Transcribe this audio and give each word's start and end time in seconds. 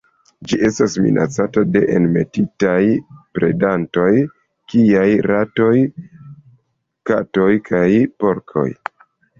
Ĝi 0.51 0.57
estas 0.67 0.95
minacata 1.01 1.63
de 1.75 1.81
enmetitaj 1.97 2.79
predantoj 3.39 4.09
kiaj 4.73 5.07
ratoj, 5.29 5.73
katoj 7.13 7.51
kaj 7.71 7.89
porkoj. 8.25 8.69